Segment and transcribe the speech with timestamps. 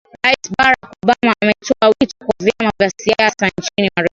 [0.23, 4.09] rais barack obama ametoa wito kwa vyama vya siasa nchini marekani